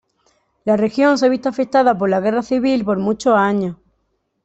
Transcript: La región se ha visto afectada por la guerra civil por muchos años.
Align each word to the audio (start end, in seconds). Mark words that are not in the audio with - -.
La 0.65 0.77
región 0.77 1.19
se 1.19 1.27
ha 1.27 1.29
visto 1.29 1.47
afectada 1.47 1.95
por 1.95 2.09
la 2.09 2.19
guerra 2.19 2.41
civil 2.41 2.83
por 2.83 2.97
muchos 2.97 3.35
años. 3.37 3.77